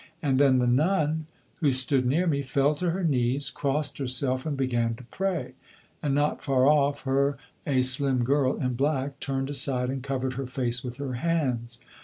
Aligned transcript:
And 0.23 0.39
then 0.39 0.57
the 0.57 0.65
nun, 0.65 1.27
who 1.57 1.71
stood 1.71 2.07
near 2.07 2.25
me, 2.25 2.41
fell 2.41 2.73
to 2.73 2.89
her 2.89 3.03
knees, 3.03 3.51
crossed 3.51 3.99
herself 3.99 4.47
and 4.47 4.57
began 4.57 4.95
to 4.95 5.03
pray; 5.03 5.53
and 6.01 6.15
not 6.15 6.43
far 6.43 6.65
off 6.65 7.03
her 7.03 7.37
a 7.67 7.83
slim 7.83 8.23
girl 8.23 8.55
in 8.59 8.73
black 8.73 9.19
turned 9.19 9.51
aside 9.51 9.91
and 9.91 10.01
covered 10.01 10.33
her 10.33 10.47
face 10.47 10.83
with 10.83 10.97
her 10.97 11.13
hands. 11.21 11.77